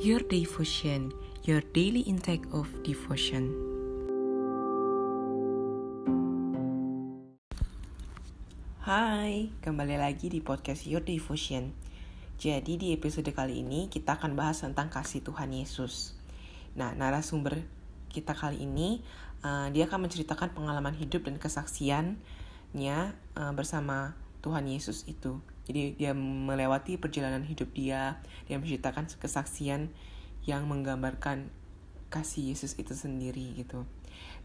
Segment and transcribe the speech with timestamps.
[0.00, 1.12] Your Devotion,
[1.44, 3.52] your daily intake of devotion.
[8.80, 11.76] Hai, kembali lagi di podcast Your Devotion.
[12.40, 16.16] Jadi di episode kali ini kita akan bahas tentang kasih Tuhan Yesus.
[16.80, 17.60] Nah, narasumber
[18.08, 19.04] kita kali ini
[19.44, 23.00] uh, dia akan menceritakan pengalaman hidup dan kesaksiannya
[23.36, 25.44] uh, bersama Tuhan Yesus itu.
[25.68, 29.92] Jadi dia melewati perjalanan hidup dia, dia menceritakan kesaksian
[30.48, 31.52] yang menggambarkan
[32.10, 33.86] kasih Yesus itu sendiri gitu.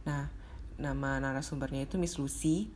[0.06, 0.30] Nah,
[0.78, 2.70] nama narasumbernya itu Miss Lucy.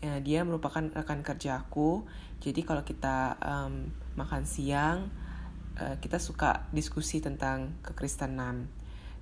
[0.00, 2.04] Ya, dia merupakan rekan kerja aku.
[2.40, 5.08] Jadi kalau kita um, makan siang,
[5.80, 8.68] uh, kita suka diskusi tentang kekristenan.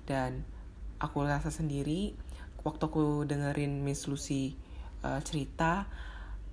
[0.03, 0.43] Dan
[0.99, 2.15] aku rasa sendiri
[2.63, 4.55] waktu aku dengerin Miss Lucy
[5.03, 5.87] uh, cerita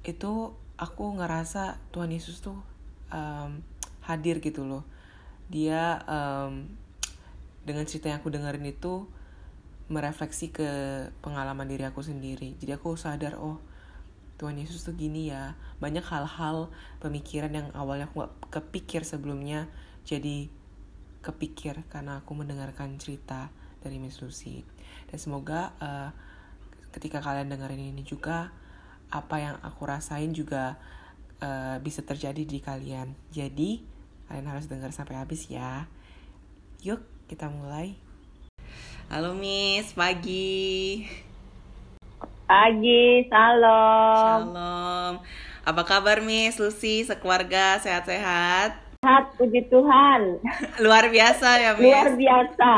[0.02, 2.56] itu aku ngerasa Tuhan Yesus tuh
[3.12, 3.60] um,
[4.00, 4.88] hadir gitu loh.
[5.52, 6.64] Dia um,
[7.68, 9.04] dengan cerita yang aku dengerin itu
[9.92, 10.70] merefleksi ke
[11.20, 12.56] pengalaman diri aku sendiri.
[12.56, 13.60] Jadi aku sadar oh
[14.40, 15.52] Tuhan Yesus tuh gini ya.
[15.84, 16.72] Banyak hal-hal
[17.04, 19.68] pemikiran yang awalnya aku gak kepikir sebelumnya
[20.08, 20.48] jadi
[21.20, 23.52] kepikir karena aku mendengarkan cerita
[23.84, 24.64] dari Miss Lucy.
[25.12, 26.08] Dan semoga uh,
[26.96, 28.48] ketika kalian dengerin ini juga
[29.10, 30.78] apa yang aku rasain juga
[31.42, 33.18] uh, bisa terjadi di kalian.
[33.34, 33.82] Jadi,
[34.30, 35.90] kalian harus dengar sampai habis ya.
[36.86, 37.98] Yuk, kita mulai.
[39.10, 41.02] Halo Miss, pagi.
[42.46, 44.38] Pagi, salam.
[44.46, 45.14] Shalom.
[45.66, 48.78] Apa kabar Miss Lucy, sekeluarga sehat-sehat?
[49.02, 50.38] Sehat, puji Tuhan.
[50.86, 51.90] Luar biasa ya Miss.
[51.90, 52.70] Luar biasa.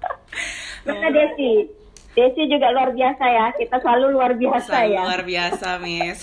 [0.84, 1.79] Mana Desi?
[2.10, 3.46] Desi juga luar biasa ya.
[3.54, 5.02] Kita selalu luar biasa Selalu ya.
[5.06, 6.20] Luar biasa Miss.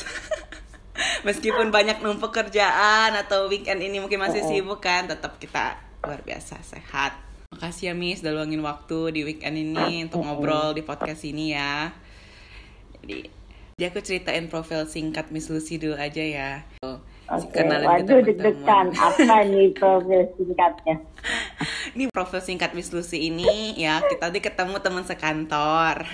[1.28, 4.50] Meskipun banyak numpuk kerjaan atau weekend ini mungkin masih Oh.
[4.50, 7.14] sibuk kan, tetap kita luar biasa sehat.
[7.54, 11.94] Makasih ya Miss udah luangin waktu di weekend ini untuk ngobrol di podcast ini ya.
[13.00, 13.30] Jadi,
[13.78, 16.52] jadi aku ceritain profil singkat Miss Lucy dulu aja ya.
[16.82, 18.92] Tuh, Oke, ke waduh deg-degan.
[18.92, 20.96] Apa nih profil singkatnya?
[21.98, 26.06] Ini profil singkat Miss Lucy ini ya kita tadi ketemu teman sekantor.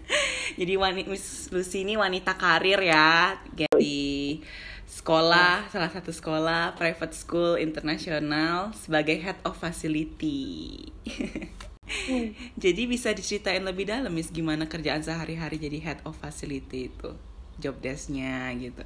[0.60, 4.36] Jadi wanita Miss Lucy ini wanita karir ya di
[4.84, 10.92] sekolah salah satu sekolah private school internasional sebagai head of facility.
[12.60, 17.16] jadi bisa diceritain lebih dalam Miss gimana kerjaan sehari-hari jadi head of facility itu
[17.56, 18.84] job desk-nya gitu.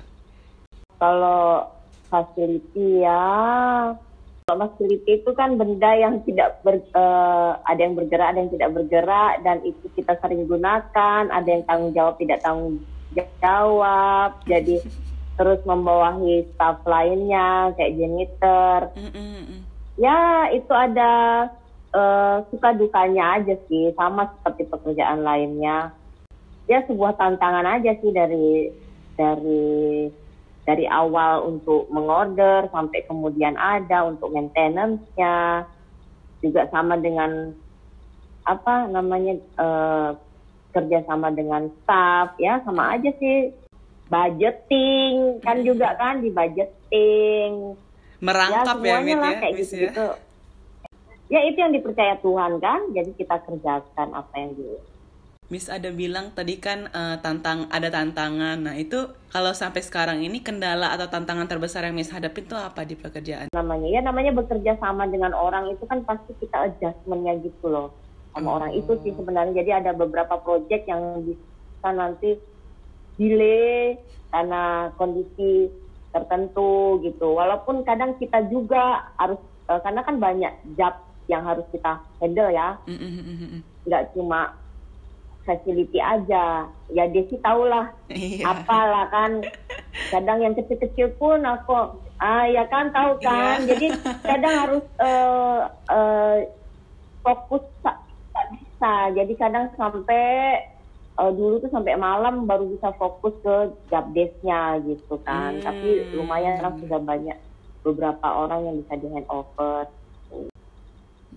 [1.03, 1.67] Kalau
[2.07, 3.27] facility ya,
[4.45, 8.71] kalau facility itu kan benda yang tidak ber, eh, ada yang bergerak, ada yang tidak
[8.77, 11.33] bergerak, dan itu kita sering gunakan.
[11.33, 12.85] Ada yang tanggung jawab, tidak tanggung
[13.41, 14.37] jawab.
[14.45, 14.85] Jadi
[15.41, 18.81] terus membawahi staff lainnya kayak janitor.
[19.97, 21.13] Ya itu ada
[21.97, 25.89] eh, suka dukanya aja sih, sama seperti pekerjaan lainnya.
[26.69, 28.69] Ya sebuah tantangan aja sih dari
[29.17, 30.05] dari
[30.65, 35.69] dari awal untuk mengorder sampai kemudian ada untuk maintenance-nya.
[36.45, 37.57] Juga sama dengan
[38.45, 40.11] apa namanya eh,
[40.77, 43.53] kerjasama dengan staff ya sama aja sih.
[44.09, 47.77] Budgeting kan juga kan di budgeting.
[48.21, 49.89] Merangkap ya, semuanya Mit lah ya, kayak gitu ya.
[49.89, 50.07] gitu
[51.33, 52.81] ya itu yang dipercaya Tuhan kan?
[52.93, 54.69] Jadi kita kerjakan apa yang di
[55.53, 58.65] Miss ada bilang tadi kan eh, tantang ada tantangan.
[58.65, 58.97] Nah itu
[59.29, 63.53] kalau sampai sekarang ini kendala atau tantangan terbesar yang Miss hadapin tuh apa di pekerjaan?
[63.53, 67.93] namanya ya namanya bekerja sama dengan orang itu kan pasti kita adjustmentnya gitu loh
[68.33, 68.57] sama Oh.
[68.59, 72.35] orang itu sih sebenarnya jadi ada beberapa project yang bisa nanti
[73.15, 73.95] delay
[74.29, 75.71] karena kondisi
[76.11, 79.39] tertentu gitu walaupun kadang kita juga harus
[79.69, 80.95] eh, karena kan banyak job
[81.31, 83.61] yang harus kita handle ya Mm, mm, mm, mm, mm.
[83.87, 84.41] nggak cuma
[85.45, 86.69] facility aja.
[86.93, 88.45] Ya Desi tahu lah Iya.
[88.51, 89.45] apalah kan.
[90.11, 93.65] Kadang yang kecil-kecil pun aku ah ya kan tahu kan.
[93.65, 93.69] Iya.
[93.77, 93.87] jadi
[94.25, 95.61] kadang harus eh,
[95.93, 96.37] eh,
[97.23, 97.97] fokus tak
[98.57, 98.95] bisa.
[99.15, 100.25] Jadi kadang sampai
[101.15, 103.55] eh, dulu tuh sampai malam baru bisa fokus ke
[103.93, 105.61] job desk-nya gitu kan.
[105.61, 105.65] Hmm.
[105.65, 107.39] tapi lumayan kan sudah banyak
[107.85, 109.85] beberapa orang yang bisa di handover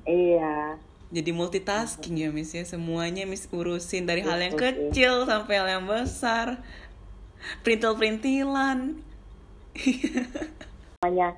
[0.08, 5.68] iya Jadi multitasking ya Miss ya semuanya Miss urusin dari hal yang kecil sampai hal
[5.80, 6.60] yang besar.
[7.64, 9.00] Perintil-perintilan.
[10.98, 11.38] namanya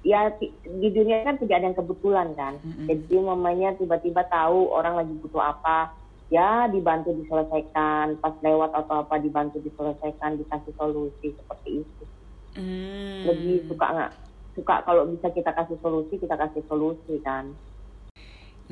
[0.00, 2.88] ya di dunia kan tidak ada yang kebetulan kan Mm-mm.
[2.88, 5.92] jadi mamanya tiba-tiba tahu orang lagi butuh apa
[6.32, 12.04] ya dibantu diselesaikan pas lewat atau apa dibantu diselesaikan dikasih solusi seperti itu
[12.54, 13.26] Hmm.
[13.26, 14.12] lebih suka nggak
[14.54, 17.50] suka kalau bisa kita kasih solusi kita kasih solusi kan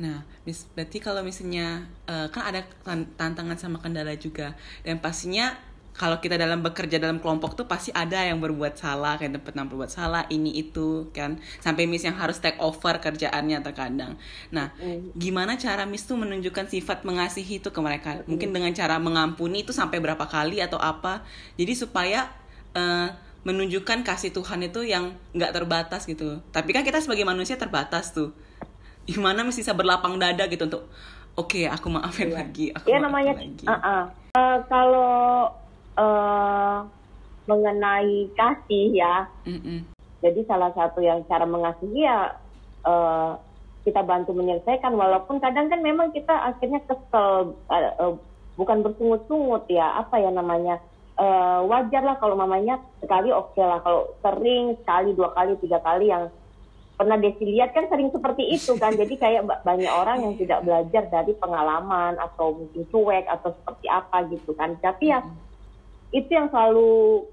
[0.01, 2.65] Nah, mis berarti kalau misalnya uh, kan ada
[3.13, 5.53] tantangan sama kendala juga dan pastinya
[5.93, 9.69] kalau kita dalam bekerja dalam kelompok tuh pasti ada yang berbuat salah kayak tempat yang
[9.69, 14.17] berbuat salah ini itu kan sampai miss yang harus take over kerjaannya terkadang.
[14.49, 15.13] Nah, mm.
[15.13, 18.25] gimana cara miss tuh menunjukkan sifat mengasihi itu ke mereka?
[18.25, 18.33] Mm.
[18.33, 21.21] Mungkin dengan cara mengampuni itu sampai berapa kali atau apa?
[21.61, 22.25] Jadi supaya
[22.73, 23.13] uh,
[23.45, 26.41] menunjukkan kasih Tuhan itu yang nggak terbatas gitu.
[26.49, 28.33] Tapi kan kita sebagai manusia terbatas tuh
[29.09, 30.83] gimana mesti bisa berlapang dada gitu untuk
[31.35, 32.35] oke okay, aku maafin iya.
[32.39, 33.65] lagi aku ya, namanya lagi.
[33.67, 34.03] Uh -uh.
[34.33, 35.51] Uh, kalau
[35.99, 36.77] uh,
[37.45, 39.79] mengenai kasih ya mm -mm.
[40.23, 42.31] jadi salah satu yang cara mengasihi ya
[42.87, 43.35] uh,
[43.83, 48.15] kita bantu menyelesaikan walaupun kadang kan memang kita akhirnya kesel uh, uh,
[48.55, 50.79] bukan bersungut-sungut ya apa ya namanya
[51.19, 55.83] uh, wajar lah kalau mamanya sekali oke okay lah kalau sering sekali dua kali tiga
[55.83, 56.31] kali yang
[56.93, 58.93] pernah Desi lihat kan sering seperti itu kan.
[59.01, 64.17] Jadi kayak banyak orang yang tidak belajar dari pengalaman atau mungkin cuek atau seperti apa
[64.29, 64.77] gitu kan.
[64.79, 65.19] Tapi ya
[66.13, 67.25] itu yang selalu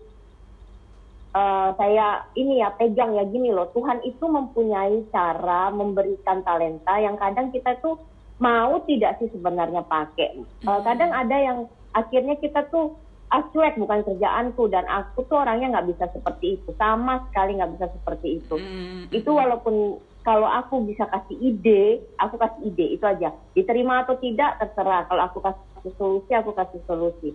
[1.37, 3.69] uh, saya ini ya pegang ya gini loh.
[3.77, 8.01] Tuhan itu mempunyai cara memberikan talenta yang kadang kita tuh
[8.41, 10.41] mau tidak sih sebenarnya pakai.
[10.65, 11.59] Uh, kadang ada yang
[11.93, 12.97] akhirnya kita tuh
[13.31, 14.67] cuek bukan kerjaanku.
[14.67, 16.75] Dan aku tuh orangnya nggak bisa seperti itu.
[16.75, 18.57] Sama sekali nggak bisa seperti itu.
[18.59, 19.15] Mm.
[19.15, 23.31] itu walaupun kalau aku bisa kasih ide aku kasih ide itu aja.
[23.55, 25.07] Diterima atau tidak terserah.
[25.07, 27.31] Kalau aku kasih solusi aku kasih solusi.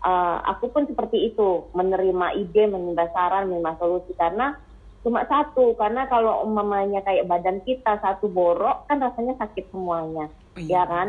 [0.00, 1.66] Uh, aku pun seperti itu.
[1.72, 4.12] Menerima ide menerima saran menerima solusi.
[4.14, 4.54] Karena
[5.00, 5.72] cuma satu.
[5.80, 10.28] Karena kalau umpamanya kayak badan kita satu borok kan rasanya sakit semuanya.
[10.50, 11.08] Oh, iya, ya kan?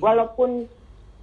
[0.00, 0.64] walaupun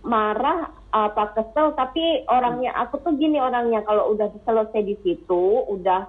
[0.05, 6.07] marah apa kesel tapi orangnya aku tuh gini orangnya kalau udah selesai di situ udah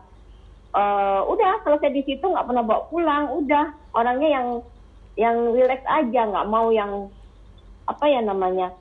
[0.76, 3.66] uh, udah selesai di situ nggak pernah bawa pulang udah.
[3.96, 4.46] Orangnya yang
[5.16, 7.08] yang relax aja nggak mau yang
[7.88, 8.76] apa ya namanya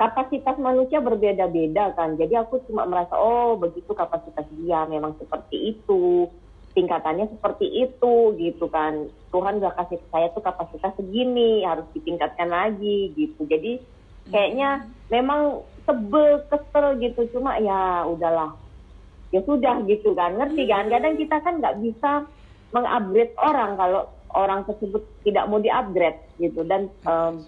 [0.00, 2.16] kapasitas manusia berbeda-beda kan.
[2.16, 6.24] Jadi aku cuma merasa oh begitu kapasitas dia memang seperti itu
[6.70, 9.12] tingkatannya seperti itu gitu kan.
[9.30, 13.44] Tuhan udah kasih saya tuh kapasitas segini harus ditingkatkan lagi gitu.
[13.44, 13.99] Jadi
[14.30, 17.26] kayaknya memang sebel kesel gitu.
[17.34, 18.54] Cuma ya udahlah.
[19.30, 20.90] Ya sudah gitu kan ngerti kan.
[20.90, 22.26] Kadang kita kan nggak bisa
[22.70, 24.02] mengupgrade orang kalau
[24.34, 26.62] orang tersebut tidak mau diupgrade gitu.
[26.66, 27.42] Dan um,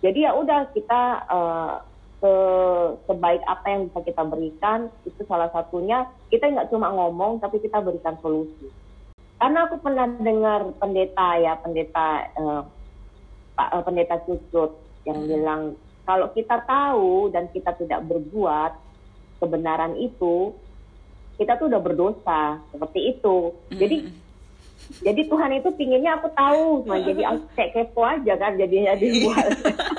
[0.00, 1.72] jadi ya udah kita uh,
[2.20, 2.32] se
[3.08, 7.80] sebaik apa yang bisa kita berikan itu salah satunya kita nggak cuma ngomong tapi kita
[7.80, 8.68] berikan solusi.
[9.40, 12.62] Karena aku pernah dengar pendeta ya pendeta uh,
[13.56, 15.62] pak uh, pendeta cucut yang bilang
[16.04, 18.72] kalau kita tahu dan kita tidak berbuat
[19.40, 20.52] kebenaran itu,
[21.38, 22.60] kita tuh udah berdosa.
[22.74, 23.54] Seperti itu.
[23.72, 23.96] Jadi
[24.98, 29.46] jadi Tuhan itu pinginnya aku tahu, cuma jadi aku kayak kepo aja kan jadinya dibuat.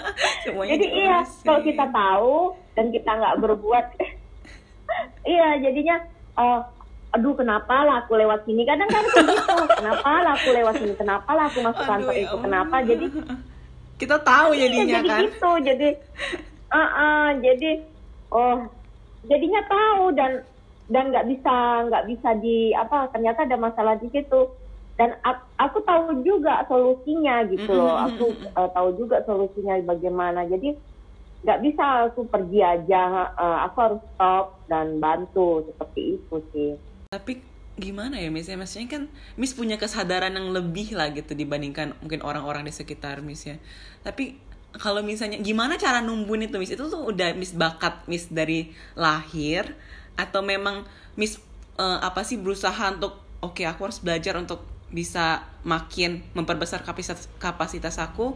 [0.75, 2.35] jadi iya kalau kita tahu
[2.75, 3.85] dan kita nggak berbuat,
[5.33, 5.95] iya jadinya
[6.35, 6.59] uh,
[7.15, 8.67] aduh kenapa lah aku lewat sini?
[8.67, 10.93] Kadang kan begitu kenapa lah aku lewat sini?
[10.99, 12.37] Kenapa lah aku masuk kantor ya itu?
[12.43, 12.75] Kenapa?
[12.83, 13.05] Jadi
[14.01, 15.21] kita tahu iya, jadinya jadi kan.
[15.29, 15.89] gitu jadi
[16.73, 17.71] uh, uh, jadi
[18.33, 18.57] oh
[19.29, 20.41] jadinya tahu dan
[20.91, 21.55] dan nggak bisa
[21.87, 24.51] nggak bisa di apa ternyata ada masalah di situ.
[24.99, 25.17] Dan
[25.57, 28.05] aku tahu juga solusinya gitu loh.
[28.05, 30.45] Aku uh, tahu juga solusinya bagaimana.
[30.45, 30.77] Jadi
[31.41, 36.71] nggak bisa aku pergi aja uh, aku harus stop dan bantu seperti itu sih.
[37.09, 37.41] Tapi
[37.81, 38.45] gimana ya Miss?
[38.45, 39.03] Ya maksudnya kan
[39.35, 43.57] Miss punya kesadaran yang lebih lah gitu dibandingkan mungkin orang-orang di sekitar Miss ya.
[44.05, 44.37] Tapi
[44.77, 46.71] kalau misalnya gimana cara numbuhin itu Miss?
[46.71, 49.73] Itu tuh udah Miss bakat Miss dari lahir
[50.13, 50.85] atau memang
[51.17, 51.41] Miss
[51.81, 54.61] uh, apa sih berusaha untuk oke okay, aku harus belajar untuk
[54.93, 58.35] bisa makin memperbesar kapasitas kapasitas aku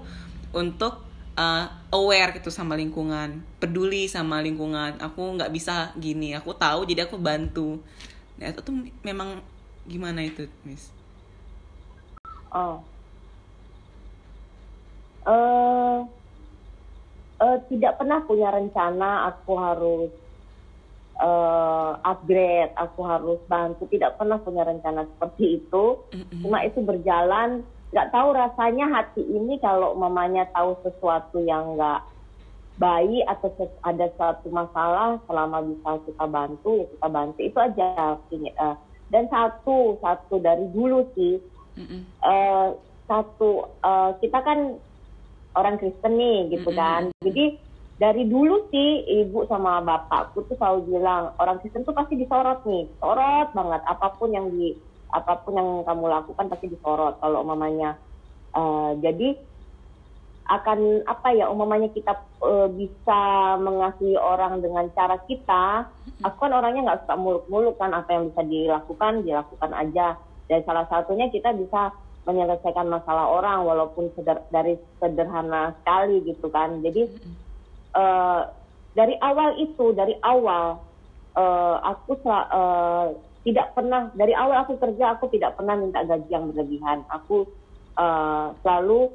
[0.55, 1.03] untuk
[1.35, 4.97] uh, aware gitu sama lingkungan peduli sama lingkungan.
[4.99, 7.79] Aku nggak bisa gini aku tahu jadi aku bantu
[8.35, 9.39] Nah, itu tuh memang
[9.87, 10.91] gimana itu, Miss?
[12.51, 12.83] Oh.
[15.25, 16.05] Uh,
[17.41, 20.11] uh, tidak pernah punya rencana aku harus
[21.19, 23.87] uh, upgrade, aku harus bantu.
[23.87, 25.99] Tidak pernah punya rencana seperti itu.
[26.11, 26.41] Mm-hmm.
[26.43, 27.63] Cuma itu berjalan.
[27.95, 32.03] Gak tahu rasanya hati ini kalau mamanya tahu sesuatu yang gak
[32.75, 33.47] bayi atau
[33.87, 37.39] ada suatu masalah selama bisa kita bantu ya kita bantu.
[37.39, 37.87] Itu aja
[38.19, 38.75] uh,
[39.09, 41.39] dan satu satu dari dulu sih.
[41.75, 42.01] Mm-hmm.
[43.03, 44.79] satu uh, kita kan
[45.59, 46.79] orang Kristen nih gitu mm-hmm.
[46.79, 47.03] kan.
[47.19, 47.59] Jadi
[47.95, 52.87] dari dulu sih ibu sama bapakku tuh selalu bilang orang Kristen tuh pasti disorot nih,
[52.99, 53.81] sorot banget.
[53.87, 54.75] Apa pun yang di
[55.15, 57.95] apa pun yang kamu lakukan pasti disorot kalau mamanya.
[58.55, 59.35] Uh, jadi
[60.45, 63.21] akan apa ya umumnya kita uh, bisa
[63.57, 65.89] mengasihi orang dengan cara kita
[66.21, 70.07] aku kan orangnya nggak suka muluk-muluk kan apa yang bisa dilakukan dilakukan aja.
[70.45, 71.89] Dan salah satunya kita bisa
[72.29, 76.81] menyelesaikan masalah orang walaupun seder, dari sederhana sekali gitu kan.
[76.85, 77.09] Jadi
[77.97, 78.49] uh,
[78.93, 80.77] dari awal itu dari awal
[81.33, 83.13] uh, aku uh,
[83.45, 87.01] tidak pernah dari awal aku kerja aku tidak pernah minta gaji yang berlebihan.
[87.09, 87.49] Aku
[87.97, 89.09] uh, selalu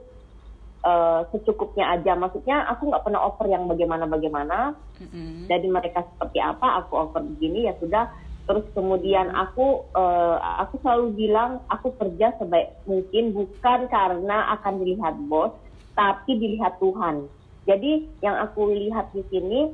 [0.84, 2.16] uh, secukupnya aja.
[2.16, 4.76] Maksudnya aku nggak pernah offer yang bagaimana-bagaimana.
[5.00, 5.48] Mm-hmm.
[5.48, 8.08] Jadi mereka seperti apa, aku offer begini ya sudah.
[8.48, 15.14] Terus kemudian aku uh, aku selalu bilang aku kerja sebaik mungkin bukan karena akan dilihat
[15.30, 15.54] bos,
[15.94, 17.30] tapi dilihat Tuhan.
[17.68, 19.70] Jadi yang aku lihat di sini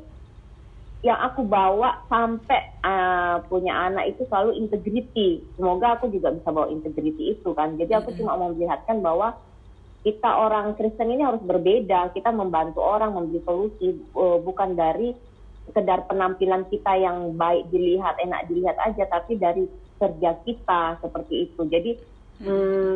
[1.05, 5.45] yang aku bawa sampai uh, punya anak itu selalu integrity.
[5.55, 7.79] Semoga aku juga bisa bawa integrity itu kan.
[7.79, 8.27] Jadi aku mm -hmm.
[8.27, 9.39] cuma mau melihatkan bahwa
[10.07, 12.15] kita orang Kristen ini harus berbeda.
[12.15, 15.11] Kita membantu orang memberi solusi uh, bukan dari
[15.67, 19.67] sekedar penampilan kita yang baik dilihat, enak dilihat aja, tapi dari
[19.99, 21.61] kerja kita seperti itu.
[21.67, 21.91] Jadi,
[22.39, 22.47] hmm.
[22.47, 22.95] Hmm,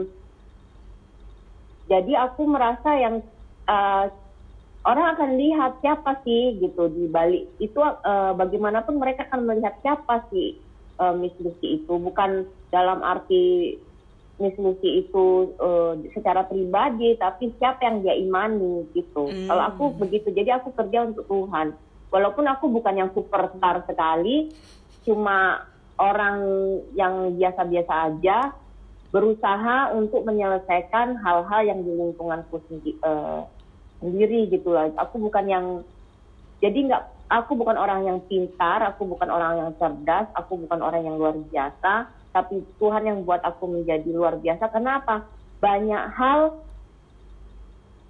[1.90, 3.26] jadi aku merasa yang
[3.66, 4.06] uh,
[4.86, 10.22] orang akan lihat siapa sih gitu di balik itu uh, bagaimanapun mereka akan melihat siapa
[10.30, 10.56] sih
[11.02, 13.74] uh, Miss Lucy itu bukan dalam arti
[14.40, 19.28] Miss Lucy itu uh, secara pribadi, tapi siapa yang dia imani gitu.
[19.28, 19.46] Mm.
[19.52, 21.76] Kalau aku begitu, jadi aku kerja untuk Tuhan.
[22.10, 24.50] Walaupun aku bukan yang superstar sekali,
[25.04, 25.68] cuma
[26.00, 26.40] orang
[26.96, 28.56] yang biasa-biasa aja
[29.12, 33.44] berusaha untuk menyelesaikan hal-hal yang di lingkunganku sendiri, uh,
[34.00, 34.88] sendiri gitu lah.
[34.96, 35.66] Aku bukan yang
[36.64, 41.04] jadi nggak aku bukan orang yang pintar, aku bukan orang yang cerdas, aku bukan orang
[41.04, 44.70] yang luar biasa tapi Tuhan yang buat aku menjadi luar biasa.
[44.70, 45.26] Kenapa?
[45.58, 46.62] Banyak hal.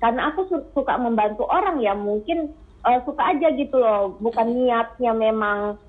[0.00, 1.96] Karena aku suka membantu orang ya.
[1.96, 2.52] Mungkin
[2.84, 4.16] uh, suka aja gitu loh.
[4.20, 5.80] Bukan niatnya memang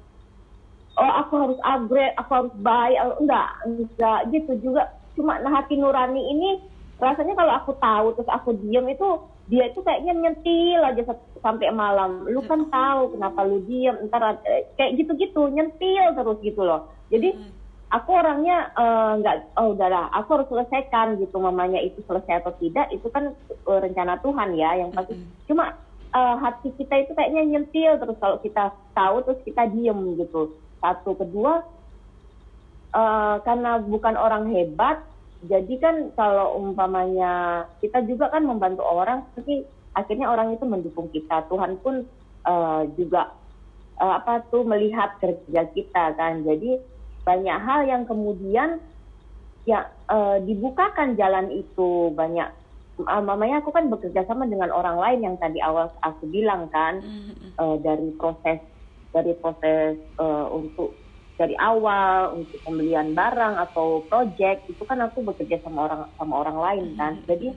[0.99, 2.99] oh aku harus upgrade aku harus baik.
[3.19, 4.95] Enggak enggak gitu juga.
[5.19, 6.49] Cuma nah hati nurani ini
[7.03, 9.09] rasanya kalau aku tahu terus aku diem itu
[9.51, 11.03] dia itu kayaknya nyentil aja
[11.43, 12.23] sampai malam.
[12.31, 16.87] Lu kan tahu kenapa lu diem ntar eh, kayak gitu-gitu nyentil terus gitu loh.
[17.11, 17.60] Jadi hmm
[17.91, 22.55] aku orangnya eh, nggak uh, oh udahlah aku harus selesaikan gitu mamanya itu selesai atau
[22.57, 23.35] tidak itu kan
[23.67, 25.19] uh, rencana Tuhan ya yang pasti.
[25.19, 25.45] Mm-hmm.
[25.51, 25.75] cuma
[26.15, 30.55] uh, hati kita itu kayaknya nyentil terus kalau kita tahu terus kita diem gitu.
[30.79, 31.67] Satu kedua
[32.95, 35.03] uh, karena bukan orang hebat
[35.41, 41.43] jadi kan kalau umpamanya kita juga kan membantu orang tapi akhirnya orang itu mendukung kita.
[41.51, 42.07] Tuhan pun
[42.47, 43.35] uh, juga
[43.99, 46.47] uh, apa tuh melihat kerja kita kan.
[46.47, 46.79] Jadi
[47.31, 48.83] banyak hal yang kemudian
[49.63, 52.11] ya uh, dibukakan jalan itu.
[52.11, 52.51] Banyak
[53.07, 56.99] uh, mamanya aku kan bekerja sama dengan orang lain yang tadi awal aku bilang kan
[57.55, 58.59] uh, dari proses
[59.15, 60.91] dari proses uh, untuk
[61.39, 66.57] dari awal untuk pembelian barang atau project itu kan aku bekerja sama orang sama orang
[66.59, 67.13] lain kan.
[67.25, 67.55] Jadi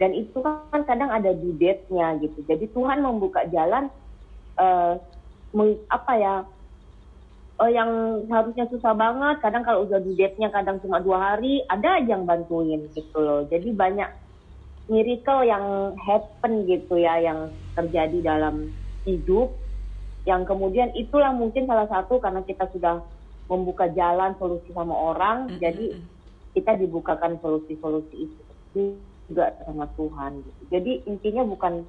[0.00, 2.42] dan itu kan kadang ada due date-nya gitu.
[2.48, 3.86] Jadi Tuhan membuka jalan
[4.58, 4.98] uh,
[5.54, 6.34] meng, apa ya
[7.62, 7.90] uh, yang
[8.26, 12.90] harusnya susah banget kadang kalau udah date-nya kadang cuma dua hari ada aja yang bantuin
[12.90, 14.10] gitu loh jadi banyak
[14.90, 18.74] miracle yang happen gitu ya yang terjadi dalam
[19.06, 19.54] hidup
[20.26, 23.02] yang kemudian itulah mungkin salah satu karena kita sudah
[23.46, 25.62] membuka jalan solusi sama orang mm -hmm.
[25.62, 25.86] jadi
[26.52, 28.98] kita dibukakan solusi-solusi itu
[29.30, 30.62] juga sama Tuhan gitu.
[30.68, 31.86] jadi intinya bukan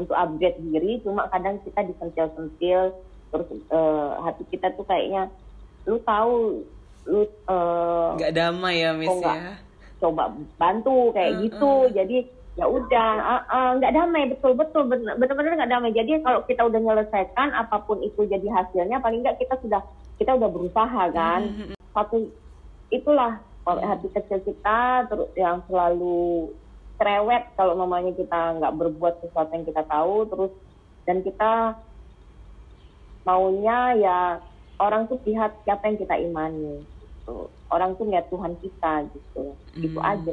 [0.00, 2.96] untuk upgrade diri cuma kadang kita disentil-sentil
[3.30, 5.30] terus uh, hati kita tuh kayaknya
[5.86, 6.66] lu tahu
[7.08, 9.56] lu uh, nggak damai ya miss ya?
[10.00, 11.72] coba bantu kayak uh, gitu.
[11.86, 11.92] Uh.
[11.92, 12.18] jadi
[12.58, 13.10] ya udah
[13.78, 15.92] nggak uh, uh, damai betul betul benar-benar nggak damai.
[15.94, 19.80] Jadi kalau kita udah menyelesaikan apa pun itu jadi hasilnya paling nggak kita sudah
[20.18, 21.40] kita udah berusaha kan?
[21.70, 22.28] Uh, satu
[22.90, 26.50] itulah hati kecil kita terus yang selalu
[26.98, 30.52] cerewet kalau mamanya kita nggak berbuat sesuatu yang kita tahu terus
[31.06, 31.78] dan kita
[33.24, 34.18] maunya ya
[34.80, 37.52] orang tuh lihat siapa yang kita imani gitu.
[37.68, 39.84] orang tuh lihat Tuhan kita gitu hmm.
[39.84, 40.32] itu aja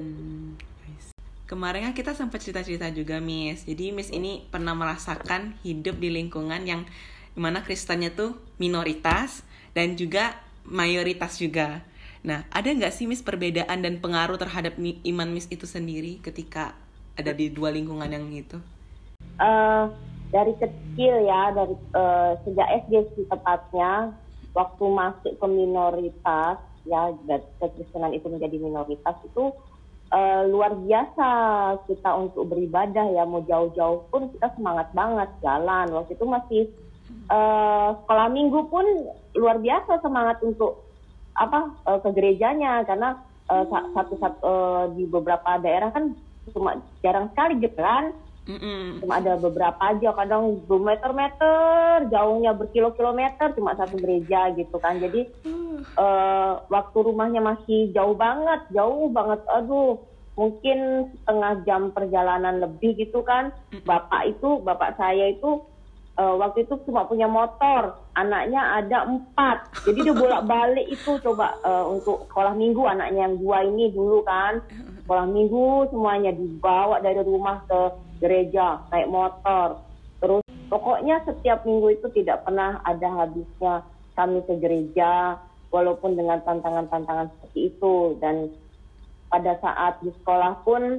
[1.47, 3.63] Kemarin kan kita sempat cerita-cerita juga Miss.
[3.63, 6.83] Jadi Miss ini pernah merasakan hidup di lingkungan yang
[7.31, 10.35] di mana Kristennya tuh minoritas dan juga
[10.67, 11.87] mayoritas juga.
[12.19, 16.75] Nah, ada nggak sih Miss perbedaan dan pengaruh terhadap iman Miss itu sendiri ketika
[17.15, 18.59] ada di dua lingkungan yang itu?
[19.39, 19.87] Uh,
[20.27, 24.11] dari kecil ya dari uh, sejak SD sih tepatnya
[24.51, 27.11] waktu masuk ke minoritas ya
[27.59, 29.51] kekristenan itu menjadi minoritas itu
[30.11, 31.29] uh, luar biasa
[31.87, 33.23] kita untuk beribadah ya.
[33.27, 35.91] Mau jauh-jauh pun kita semangat banget jalan.
[35.91, 36.63] Waktu itu masih
[37.31, 38.85] uh, sekolah minggu pun
[39.35, 40.83] luar biasa semangat untuk
[41.35, 42.83] apa uh, ke gerejanya.
[42.87, 43.19] Karena
[43.51, 46.15] uh, satu satu uh, di beberapa daerah kan
[46.55, 48.15] cuma jarang sekali gitu kan
[48.47, 49.03] Mm-mm.
[49.03, 55.03] Cuma ada beberapa aja, kadang bermeter-meter, jauhnya berkilo-kilometer, cuma satu gereja gitu kan.
[55.03, 55.27] Jadi
[55.99, 59.43] uh, waktu rumahnya masih jauh banget, jauh banget.
[59.51, 59.99] Aduh,
[60.39, 63.51] mungkin setengah jam perjalanan lebih gitu kan.
[63.83, 65.59] Bapak itu, bapak saya itu
[66.17, 69.71] uh, waktu itu cuma punya motor, anaknya ada empat.
[69.85, 74.59] Jadi dia bolak-balik itu coba uh, untuk sekolah minggu anaknya yang dua ini dulu kan.
[75.05, 77.81] Sekolah minggu semuanya dibawa dari rumah ke
[78.19, 79.79] gereja, naik motor.
[80.17, 83.85] Terus pokoknya setiap minggu itu tidak pernah ada habisnya
[84.17, 85.37] kami ke gereja
[85.69, 88.49] walaupun dengan tantangan-tantangan seperti itu dan
[89.29, 90.97] pada saat di sekolah pun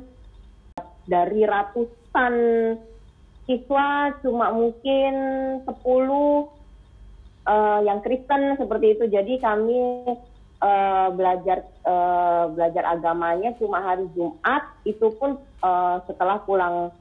[1.08, 2.34] dari ratusan
[3.48, 5.12] siswa cuma mungkin
[5.64, 5.72] 10
[7.48, 9.04] uh, yang Kristen seperti itu.
[9.08, 10.04] Jadi kami
[10.60, 16.92] uh, belajar uh, belajar agamanya cuma hari Jumat itu pun uh, setelah pulang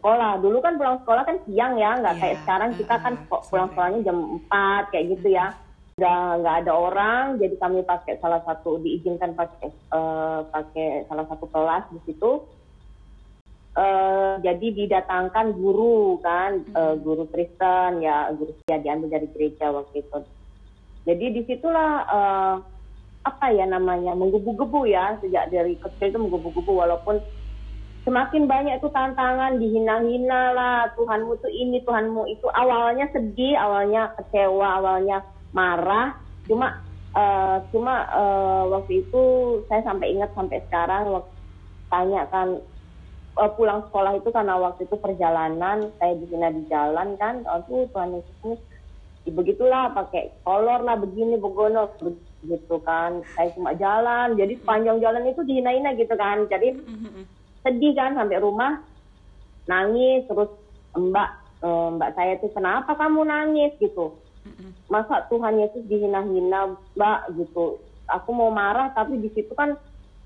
[0.00, 0.40] sekolah.
[0.40, 2.22] Dulu kan pulang sekolah kan siang ya, nggak yeah.
[2.24, 5.52] kayak sekarang kita kan pulang sekolahnya jam 4 kayak gitu ya.
[5.94, 11.46] Udah nggak ada orang, jadi kami pakai salah satu diizinkan pakai uh, pakai salah satu
[11.46, 12.42] kelas di situ.
[13.74, 20.06] Uh, jadi didatangkan guru kan, uh, guru Kristen ya, guru ya diambil dari gereja waktu
[20.06, 20.18] itu.
[21.04, 22.54] Jadi di situlah uh,
[23.24, 27.18] apa ya namanya menggebu-gebu ya sejak dari kecil itu menggebu-gebu walaupun
[28.04, 32.46] semakin banyak itu tantangan dihina-hina lah Tuhanmu itu ini Tuhanmu itu.
[32.52, 35.24] Awalnya sedih awalnya kecewa awalnya
[35.56, 36.14] marah.
[36.44, 36.84] Cuma
[37.16, 39.22] uh, cuma uh, waktu itu
[39.72, 41.32] saya sampai ingat sampai sekarang waktu
[41.88, 42.60] tanya kan
[43.38, 48.20] uh, pulang sekolah itu karena waktu itu perjalanan saya dihina di jalan kan oh Tuhan
[48.20, 48.58] Yesus
[49.24, 51.88] begitulah pakai kolor lah begini begono
[52.44, 56.76] gitu kan saya cuma jalan jadi sepanjang jalan itu dihina-hina gitu kan jadi
[57.64, 58.84] sedih kan sampai rumah
[59.64, 60.52] nangis terus
[60.94, 61.30] mbak
[61.64, 63.72] eh, mbak saya tuh kenapa kamu nangis?
[63.80, 64.20] gitu.
[64.92, 67.32] Masa Tuhan Yesus dihina-hina mbak?
[67.34, 67.80] gitu.
[68.12, 69.74] Aku mau marah tapi di situ kan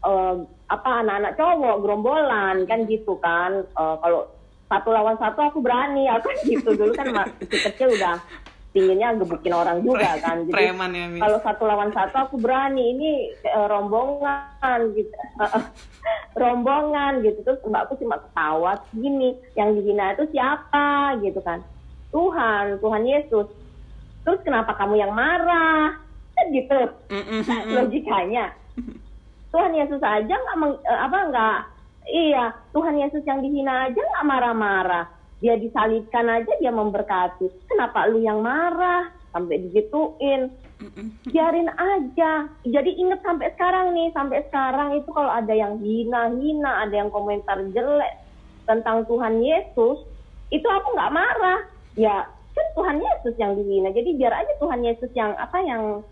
[0.04, 3.64] uh, apa anak-anak cowok gerombolan kan gitu kan.
[3.74, 4.28] Uh, kalau
[4.68, 6.76] satu lawan satu aku berani kan gitu.
[6.76, 8.20] Dulu kan masih kecil udah
[8.70, 10.44] pinginnya gebukin orang juga kan.
[10.44, 10.72] Jadi ya,
[11.18, 13.10] kalau satu lawan satu aku berani ini
[13.48, 15.14] uh, rombongan gitu.
[16.40, 17.42] Rombongan gitu.
[17.42, 21.16] Terus mbakku cuma ketawa gini yang dihina itu siapa?
[21.24, 21.64] gitu kan.
[22.12, 23.48] Tuhan Tuhan Yesus.
[24.22, 25.96] Terus kenapa kamu yang marah?
[26.36, 26.78] Kan gitu.
[27.72, 28.52] Logikanya
[29.48, 31.58] Tuhan Yesus aja nggak uh, apa nggak
[32.08, 35.06] iya Tuhan Yesus yang dihina aja nggak marah-marah.
[35.38, 37.70] Dia disalibkan aja dia memberkati.
[37.70, 39.06] Kenapa lu yang marah?
[39.30, 40.50] Sampai digituin.
[41.30, 42.50] Biarin aja.
[42.66, 47.62] Jadi inget sampai sekarang nih sampai sekarang itu kalau ada yang hina-hina ada yang komentar
[47.70, 48.18] jelek
[48.66, 50.02] tentang Tuhan Yesus
[50.50, 51.60] itu aku nggak marah.
[51.94, 52.26] Ya
[52.58, 53.94] kan Tuhan Yesus yang dihina.
[53.94, 56.02] Jadi biar aja Tuhan Yesus yang apa yang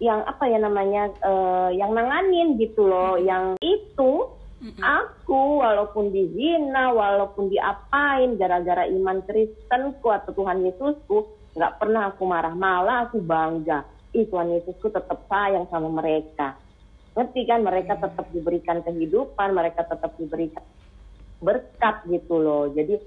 [0.00, 4.84] yang apa ya namanya uh, yang nanganin gitu loh yang itu Mm-hmm.
[4.84, 12.52] Aku walaupun dizina, walaupun diapain gara-gara iman Kristenku atau Tuhan Yesusku, nggak pernah aku marah,
[12.52, 13.88] malah aku bangga.
[14.12, 16.60] Ih Tuhan Yesusku tetap sayang sama mereka.
[17.16, 20.62] Ngerti kan mereka tetap diberikan kehidupan, mereka tetap diberikan
[21.40, 22.68] berkat gitu loh.
[22.68, 23.00] Jadi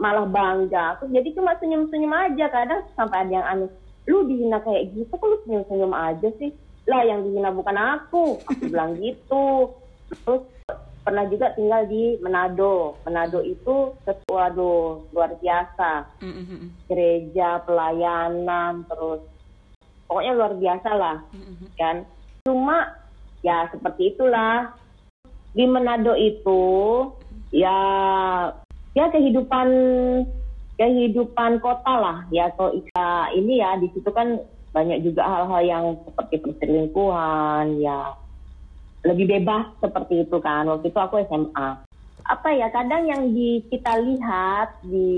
[0.00, 0.96] malah bangga.
[0.96, 3.70] Aku jadi cuma senyum-senyum aja kadang sampai ada yang aneh.
[4.08, 6.50] Lu dihina kayak gitu kok lu senyum-senyum aja sih?
[6.88, 8.40] Lah yang dihina bukan aku.
[8.48, 9.76] Aku bilang gitu.
[10.24, 10.42] Terus
[11.08, 13.00] pernah juga tinggal di Manado.
[13.08, 16.20] Manado itu sesuatu luar biasa.
[16.20, 16.60] Mm-hmm.
[16.88, 19.24] Gereja, pelayanan, terus
[20.04, 21.68] pokoknya luar biasa lah, mm-hmm.
[21.80, 21.96] kan.
[22.44, 22.92] Cuma
[23.40, 24.72] ya seperti itulah
[25.56, 26.64] di Manado itu
[27.52, 27.78] ya
[28.92, 29.68] ya kehidupan
[30.78, 32.18] kehidupan kota lah.
[32.30, 32.72] Ya kalau
[33.34, 34.38] ini ya di situ kan
[34.70, 38.14] banyak juga hal-hal yang seperti perselingkuhan ya
[39.02, 40.70] lebih bebas seperti itu kan.
[40.70, 41.88] Waktu itu aku SMA
[42.28, 45.10] apa ya kadang yang di kita lihat di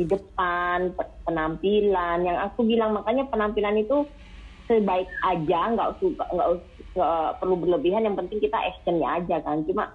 [0.00, 0.96] di depan
[1.28, 4.08] penampilan yang aku bilang makanya penampilan itu
[4.64, 6.48] sebaik aja nggak suka nggak
[7.36, 9.62] perlu berlebihan yang penting kita actionnya aja kan.
[9.68, 9.92] Cuma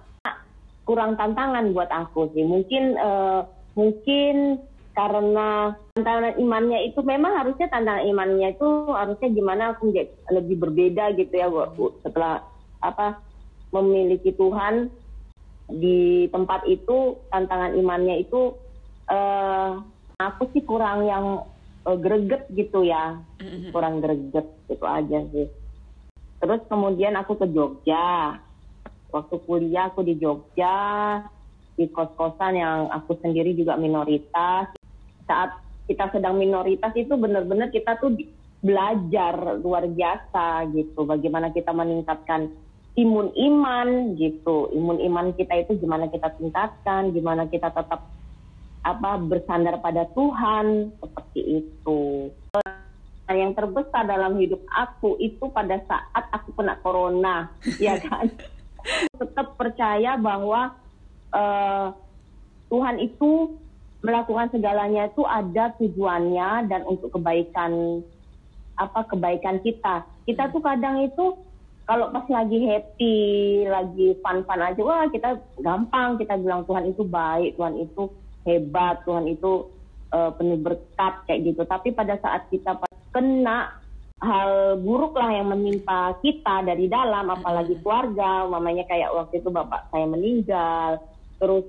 [0.86, 2.46] kurang tantangan buat aku sih.
[2.46, 4.62] Mungkin uh, mungkin
[4.98, 11.04] karena tantangan imannya itu memang harusnya tantangan imannya itu harusnya gimana aku menjadi lebih berbeda
[11.14, 11.94] gitu ya Bu.
[12.02, 12.42] Setelah
[12.82, 13.22] apa
[13.70, 14.90] memiliki Tuhan
[15.70, 18.58] di tempat itu tantangan imannya itu
[19.06, 19.78] uh,
[20.18, 21.46] aku sih kurang yang
[21.86, 23.22] uh, greget gitu ya.
[23.70, 25.46] Kurang greget gitu aja sih.
[26.42, 28.34] Terus kemudian aku ke Jogja.
[29.14, 30.74] Waktu kuliah aku di Jogja
[31.78, 34.77] di kos-kosan yang aku sendiri juga minoritas
[35.28, 35.52] saat
[35.84, 38.16] kita sedang minoritas itu benar-benar kita tuh
[38.58, 42.50] belajar luar biasa gitu bagaimana kita meningkatkan
[42.98, 44.74] imun iman gitu.
[44.74, 48.10] Imun iman kita itu gimana kita tingkatkan, gimana kita tetap
[48.82, 52.32] apa bersandar pada Tuhan seperti itu.
[53.28, 57.52] Yang terbesar dalam hidup aku itu pada saat aku kena corona,
[57.84, 58.26] ya kan.
[59.14, 60.74] Tetap percaya bahwa
[61.30, 61.94] uh,
[62.72, 63.54] Tuhan itu
[64.02, 68.02] melakukan segalanya itu ada tujuannya dan untuk kebaikan
[68.78, 70.06] apa kebaikan kita.
[70.22, 71.34] Kita tuh kadang itu
[71.88, 73.16] kalau pas lagi happy,
[73.64, 78.02] lagi fun-fun aja, wah kita gampang kita bilang Tuhan itu baik, Tuhan itu
[78.44, 79.72] hebat, Tuhan itu
[80.12, 81.64] uh, penuh berkat kayak gitu.
[81.64, 82.76] Tapi pada saat kita
[83.08, 83.72] kena
[84.20, 89.88] hal buruk lah yang menimpa kita dari dalam, apalagi keluarga, mamanya kayak waktu itu bapak
[89.88, 91.00] saya meninggal,
[91.40, 91.64] terus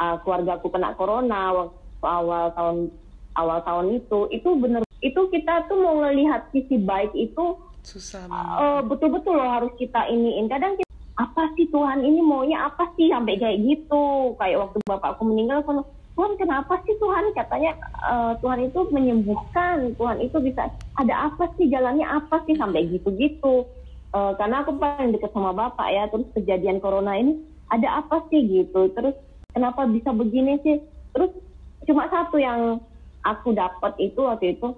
[0.00, 2.76] uh, keluarga aku kena corona waktu awal tahun
[3.36, 8.80] awal tahun itu, itu bener itu kita tuh mau ngelihat sisi baik itu susah uh,
[8.82, 10.50] betul-betul loh harus kita iniin.
[10.50, 14.34] Kadang kita, apa sih Tuhan ini maunya apa sih sampai kayak gitu?
[14.40, 17.30] Kayak waktu bapakku meninggal kan Tuhan kenapa sih Tuhan?
[17.36, 17.76] Katanya
[18.08, 23.68] uh, Tuhan itu menyembuhkan Tuhan itu bisa ada apa sih jalannya apa sih sampai gitu-gitu.
[24.16, 28.42] Uh, karena aku paling dekat sama bapak ya terus kejadian corona ini ada apa sih?
[28.42, 28.90] Gitu.
[28.96, 29.14] Terus
[29.56, 30.76] kenapa bisa begini sih?
[31.16, 31.32] Terus
[31.88, 32.76] cuma satu yang
[33.24, 34.76] aku dapat itu waktu itu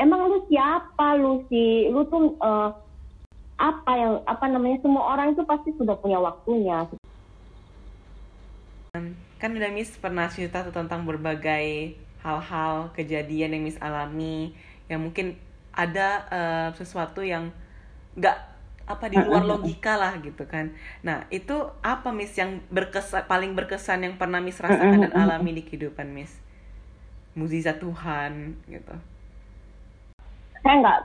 [0.00, 2.72] emang lu siapa lu sih lu tuh uh,
[3.60, 6.88] apa yang apa namanya semua orang itu pasti sudah punya waktunya.
[9.38, 14.56] Kan udah Miss pernah cerita tentang berbagai hal-hal kejadian yang Miss alami
[14.88, 15.36] yang mungkin
[15.74, 17.52] ada uh, sesuatu yang
[18.14, 18.53] nggak
[18.84, 20.72] apa di luar logika lah gitu kan.
[21.00, 25.62] Nah itu apa Miss yang berkesan paling berkesan yang pernah Miss rasakan dan alami di
[25.64, 26.32] kehidupan Miss?
[27.34, 28.94] Mukjizat Tuhan gitu.
[30.62, 31.00] Saya nggak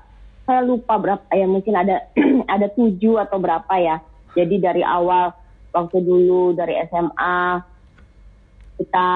[0.46, 2.10] saya lupa berapa ya mungkin ada
[2.54, 4.04] ada tujuh atau berapa ya.
[4.38, 5.34] Jadi dari awal
[5.74, 7.64] waktu dulu dari SMA
[8.78, 9.10] kita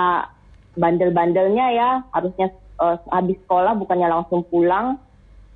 [0.80, 1.90] bandel-bandelnya ya.
[2.10, 2.50] Harusnya
[2.80, 4.98] uh, habis sekolah bukannya langsung pulang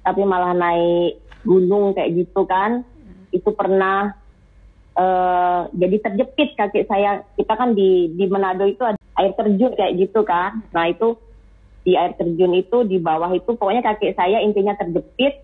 [0.07, 2.87] tapi malah naik gunung kayak gitu kan
[3.33, 4.13] itu pernah
[4.95, 7.23] uh, jadi terjepit kaki saya.
[7.35, 10.63] Kita kan di di Manado itu ada air terjun kayak gitu kan.
[10.71, 11.17] Nah itu
[11.87, 15.43] di air terjun itu di bawah itu pokoknya kaki saya intinya terjepit.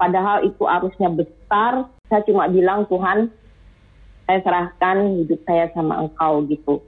[0.00, 1.86] Padahal itu arusnya besar.
[2.10, 3.30] Saya cuma bilang Tuhan
[4.26, 6.82] saya serahkan hidup saya sama engkau gitu.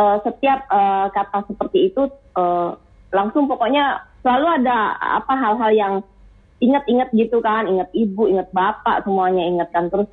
[0.00, 2.72] Eh, setiap uh, kata seperti itu uh,
[3.12, 5.94] langsung pokoknya selalu ada apa hal-hal yang
[6.60, 9.88] ingat-ingat gitu kan ingat ibu ingat bapak semuanya ingatkan.
[9.88, 10.08] Terus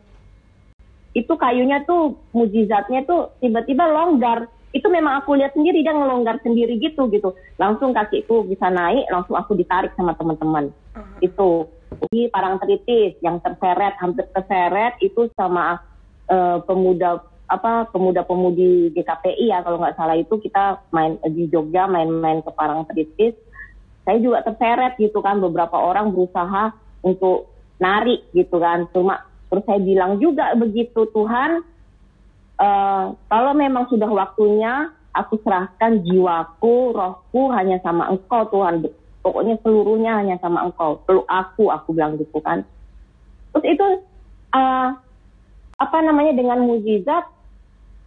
[1.13, 4.47] itu kayunya tuh mujizatnya tuh tiba-tiba longgar.
[4.75, 7.35] Itu memang aku lihat sendiri dia ngelonggar sendiri gitu gitu.
[7.59, 10.71] Langsung kakiku bisa naik langsung aku ditarik sama teman-teman.
[10.95, 11.19] Uh-huh.
[11.21, 11.51] itu.
[12.11, 15.79] Di Parangtritis yang terseret hampir terseret itu sama
[16.27, 20.35] uh, pemuda apa pemuda-pemudi GKPI ya kalau nggak salah itu.
[20.35, 23.39] Kita main di Jogja main-main ke Parangtritis
[24.07, 26.71] saya juga terseret gitu kan beberapa orang berusaha
[27.03, 27.51] untuk
[27.83, 31.61] narik gitu kan cuma terus saya bilang juga begitu Tuhan
[32.57, 38.85] uh, kalau memang sudah waktunya aku serahkan jiwaku, rohku hanya sama engkau Tuhan.
[39.25, 41.01] Pokoknya seluruhnya hanya sama engkau.
[41.03, 42.61] Perlu aku, aku bilang gitu kan.
[43.51, 43.87] Terus itu
[44.53, 44.89] uh,
[45.77, 47.25] apa namanya dengan mujizat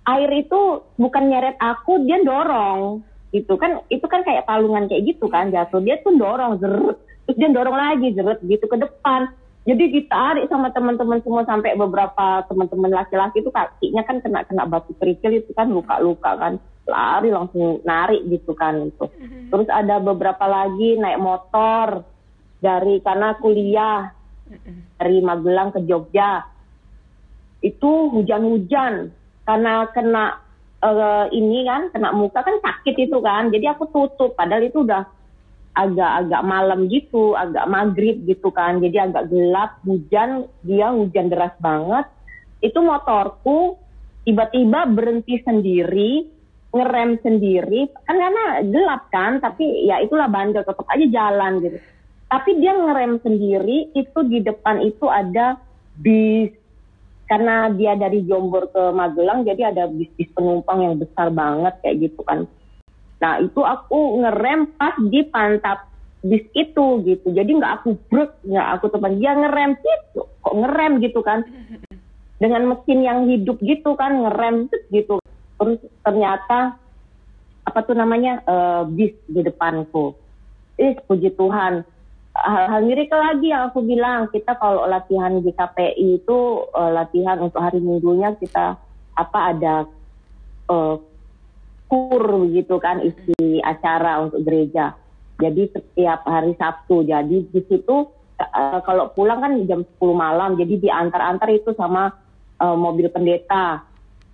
[0.07, 3.55] air itu bukan nyeret aku, dia dorong gitu.
[3.57, 3.83] Kan.
[3.90, 5.51] Itu kan kayak palungan kayak gitu kan.
[5.51, 5.83] Jatuh.
[5.83, 9.31] Dia tuh dorong zeret, terus dia dorong lagi zeret gitu ke depan.
[9.69, 14.97] Jadi ditarik sama teman-teman semua sampai beberapa teman-teman laki-laki itu kakinya kan kena kena batu
[14.97, 16.57] kerikil itu kan luka-luka kan.
[16.88, 19.05] Lari langsung narik gitu kan itu.
[19.05, 19.53] Mm-hmm.
[19.53, 22.03] terus ada beberapa lagi naik motor
[22.59, 24.11] dari karena kuliah.
[24.99, 26.43] Dari Magelang ke Jogja.
[27.62, 29.14] Itu hujan-hujan.
[29.47, 30.43] Karena kena
[30.85, 35.05] uh, ini kan kena muka kan sakit itu kan jadi aku tutup padahal itu udah
[35.71, 38.83] agak-agak malam gitu, agak maghrib gitu kan.
[38.83, 42.11] Jadi agak gelap, hujan, dia hujan deras banget.
[42.61, 43.79] Itu motorku
[44.27, 46.29] tiba-tiba berhenti sendiri
[46.71, 51.83] ngerem sendiri kan karena gelap kan tapi ya itulah bandel tetap aja jalan gitu
[52.31, 55.59] tapi dia ngerem sendiri itu di depan itu ada
[55.99, 56.55] bis
[57.31, 62.27] karena dia dari Jombor ke Magelang jadi ada bis-bis penumpang yang besar banget kayak gitu
[62.27, 62.51] kan.
[63.23, 65.87] Nah itu aku ngerem pas di pantap
[66.27, 67.31] bis itu gitu.
[67.31, 69.23] Jadi nggak aku brek nggak aku teman.
[69.23, 71.47] Dia ngerem gitu kok ngerem gitu kan.
[72.43, 75.23] Dengan mesin yang hidup gitu kan ngerem gitu.
[75.55, 76.75] Terus ternyata
[77.62, 80.19] apa tuh namanya uh, bis di depanku.
[80.83, 81.87] Ih, puji Tuhan.
[82.40, 86.38] Hal-hal mirip lagi yang aku bilang, kita kalau latihan di KPI itu
[86.72, 88.81] uh, latihan untuk hari Minggunya kita
[89.16, 89.85] apa ada
[90.72, 90.96] uh,
[91.90, 94.96] kur gitu kan isi acara untuk gereja.
[95.37, 97.05] Jadi setiap hari Sabtu.
[97.05, 98.09] Jadi di situ
[98.40, 102.09] uh, kalau pulang kan jam 10 malam, jadi diantar-antar itu sama
[102.57, 103.85] uh, mobil pendeta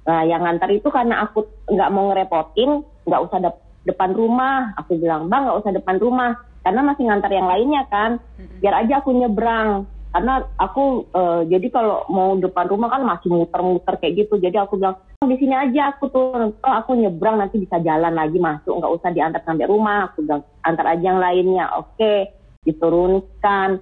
[0.06, 3.50] Nah, yang ngantar itu karena aku nggak mau ngerepotin, nggak usah de
[3.90, 4.70] depan rumah.
[4.78, 8.18] Aku bilang, bang nggak usah depan rumah, karena masih ngantar yang lainnya kan.
[8.58, 9.86] Biar aja aku nyebrang.
[10.10, 14.42] Karena aku uh, jadi kalau mau depan rumah kan masih muter-muter kayak gitu.
[14.42, 18.42] Jadi aku bilang, di sini aja aku tuh, oh, aku nyebrang nanti bisa jalan lagi
[18.42, 20.10] masuk, nggak usah diantar sampai rumah.
[20.10, 21.70] Aku bilang, antar aja yang lainnya.
[21.78, 22.34] Oke,
[22.66, 23.78] diturunkan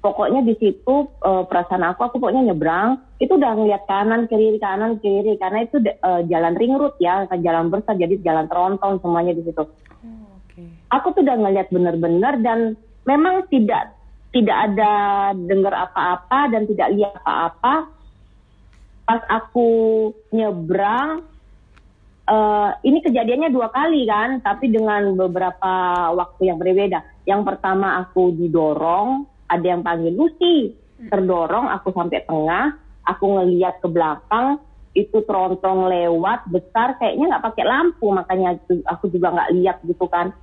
[0.00, 4.96] pokoknya di situ uh, perasaan aku aku pokoknya nyebrang itu udah ngeliat kanan kiri kanan
[4.96, 9.44] kiri karena itu uh, jalan ring road ya jalan besar jadi jalan terontong semuanya di
[9.44, 9.64] situ.
[10.90, 12.58] Aku tuh udah ngeliat bener-bener dan
[13.06, 13.94] memang tidak
[14.30, 14.92] tidak ada
[15.34, 17.74] dengar apa-apa dan tidak lihat apa-apa.
[19.06, 19.68] Pas aku
[20.30, 21.26] nyebrang
[22.30, 25.72] uh, ini kejadiannya dua kali kan, tapi dengan beberapa
[26.14, 27.26] waktu yang berbeda.
[27.26, 32.76] Yang pertama aku didorong ada yang panggil Lucy terdorong aku sampai tengah
[33.08, 34.60] aku ngeliat ke belakang
[34.92, 38.58] itu terontong lewat besar kayaknya nggak pakai lampu makanya
[38.90, 40.34] aku juga nggak lihat gitu kan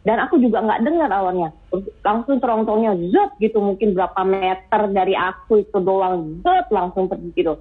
[0.00, 1.52] dan aku juga nggak dengar awalnya.
[2.00, 7.60] Langsung terontongnya zut gitu mungkin berapa meter dari aku itu doang zut langsung pergi gitu.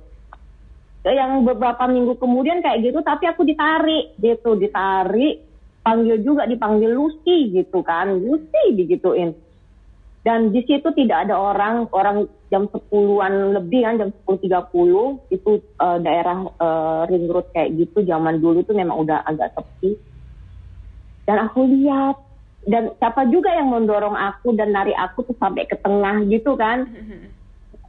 [1.03, 4.55] Yang beberapa minggu kemudian kayak gitu tapi aku ditarik gitu.
[4.55, 5.43] Ditarik
[5.83, 8.23] panggil juga dipanggil Lucy gitu kan.
[8.23, 9.35] Lucy digituin.
[10.23, 15.97] Dan di situ tidak ada orang orang jam 10-an lebih kan jam 10.30 itu uh,
[15.99, 19.95] daerah uh, ring road kayak gitu zaman dulu itu memang udah agak sepi.
[21.27, 22.28] Dan aku lihat
[22.69, 26.85] dan siapa juga yang mendorong aku dan nari aku tuh sampai ke tengah gitu kan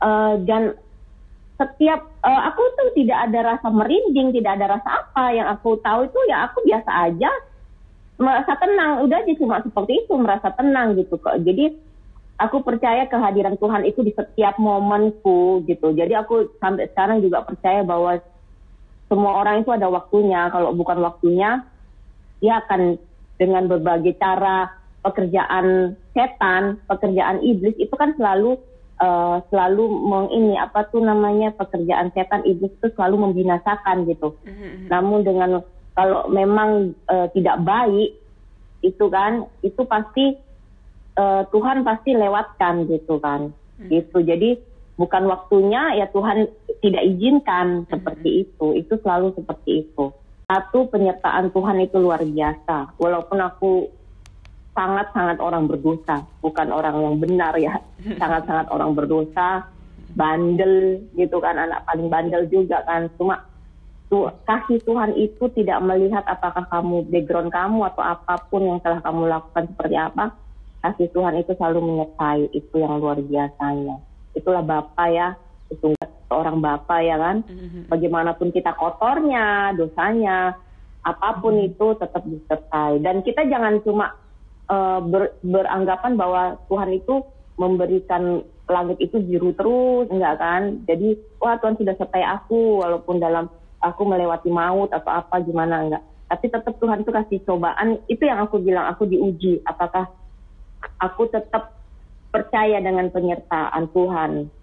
[0.00, 0.74] uh, dan
[1.60, 6.08] setiap uh, aku tuh tidak ada rasa merinding tidak ada rasa apa yang aku tahu
[6.08, 7.30] itu ya aku biasa aja
[8.16, 11.76] merasa tenang udah aja cuma seperti itu merasa tenang gitu kok jadi
[12.40, 15.92] aku percaya kehadiran Tuhan itu di setiap momenku gitu.
[15.92, 18.16] Jadi aku sampai sekarang juga percaya bahwa
[19.12, 20.48] semua orang itu ada waktunya.
[20.48, 21.60] Kalau bukan waktunya,
[22.40, 22.96] dia akan
[23.40, 24.68] dengan berbagai cara
[25.00, 28.60] pekerjaan setan, pekerjaan iblis itu kan selalu
[29.00, 34.36] uh, selalu mengini apa tuh namanya pekerjaan setan iblis itu selalu membinasakan gitu.
[34.44, 34.92] Mm-hmm.
[34.92, 35.64] Namun dengan
[35.96, 38.20] kalau memang uh, tidak baik
[38.80, 40.36] itu kan itu pasti
[41.20, 43.88] uh, Tuhan pasti lewatkan gitu kan hmm.
[43.92, 44.56] gitu jadi
[44.96, 46.48] bukan waktunya ya Tuhan
[46.80, 47.88] tidak izinkan hmm.
[47.92, 50.12] seperti itu itu selalu seperti itu
[50.50, 52.98] satu penyertaan Tuhan itu luar biasa.
[52.98, 53.86] Walaupun aku
[54.74, 57.78] sangat-sangat orang berdosa bukan orang yang benar ya.
[58.20, 59.70] Sangat-sangat orang berdosa
[60.18, 63.06] bandel gitu kan anak paling bandel juga kan.
[63.14, 63.46] Cuma
[64.10, 68.98] tuh kasih Tuhan itu tidak melihat apakah kamu background kamu atau apa pun yang telah
[69.06, 70.34] kamu lakukan seperti apa
[70.82, 72.50] kasih Tuhan itu selalu menyertai.
[72.50, 74.02] Itu yang luar biasanya.
[74.34, 75.38] Itulah Bapak ya
[76.30, 77.42] seorang Bapak ya kan?
[77.46, 77.82] Mm-hmm.
[77.90, 80.54] bagaimanapun kita kotornya dosanya
[81.02, 81.68] apa pun mm-hmm.
[81.74, 83.02] itu tetap disertai.
[83.02, 84.14] Dan kita jangan cuma
[84.70, 87.26] uh, ber, beranggapan bahwa Tuhan itu
[87.58, 90.62] memberikan langit itu biru terus enggak kan?
[90.86, 93.50] Jadi wah Tuhan sudah sertai aku walaupun dalam
[93.82, 96.04] aku melewati maut atau apa gimana enggak.
[96.30, 97.98] Tapi tetap Tuhan itu kasih cobaan.
[98.06, 99.66] Itu yang aku bilang aku diuji.
[99.66, 100.06] Apakah
[101.02, 101.74] aku tetap
[102.30, 104.59] percaya dengan penyertaan Tuhan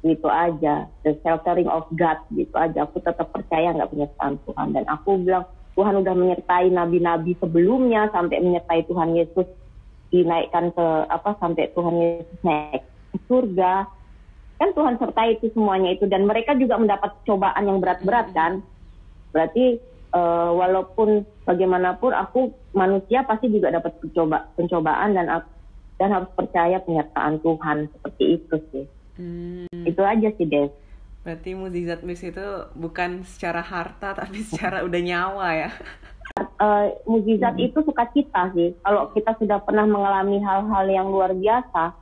[0.00, 0.88] gitu aja.
[1.04, 2.88] The sheltering of God gitu aja.
[2.88, 5.44] Aku tetap percaya nggak penyertaan Tuhan dan aku bilang
[5.76, 9.48] Tuhan udah menyertai nabi-nabi sebelumnya sampai menyertai Tuhan Yesus
[10.10, 12.82] dinaikkan ke apa sampai Tuhan Yesus naik
[13.14, 13.86] ke surga.
[14.60, 16.04] Kan Tuhan sertai itu semuanya itu.
[16.04, 18.60] Dan mereka juga mendapat cobaan yang berat-berat kan?
[19.32, 19.80] Berarti
[20.12, 25.26] uh, walaupun bagaimanapun aku manusia pasti juga dapat pencoba pencobaan dan
[25.96, 27.88] dan harus percaya penyertaan Tuhan.
[27.88, 28.84] Seperti itu sih.
[29.20, 29.84] Hmm.
[29.84, 30.72] Itu aja sih Des.
[31.20, 35.70] Berarti mukjizat Miss itu bukan secara harta tapi secara udah nyawa ya.
[36.56, 37.66] Uh, mukjizat hmm.
[37.68, 38.72] itu sukacita sih.
[38.80, 41.92] Kalau kita sudah pernah mengalami hal-hal yang luar biasa,